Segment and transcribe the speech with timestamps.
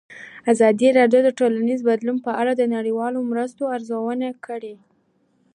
[0.51, 4.75] ازادي راډیو د ټولنیز بدلون په اړه د نړیوالو مرستو ارزونه کړې.